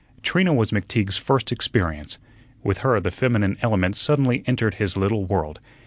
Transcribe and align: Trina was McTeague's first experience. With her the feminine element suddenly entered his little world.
Trina 0.23 0.51
was 0.51 0.71
McTeague's 0.71 1.17
first 1.17 1.51
experience. 1.51 2.17
With 2.63 2.79
her 2.79 2.99
the 2.99 3.11
feminine 3.11 3.55
element 3.61 3.95
suddenly 3.95 4.43
entered 4.47 4.73
his 4.81 4.97
little 4.97 5.25
world. 5.25 5.59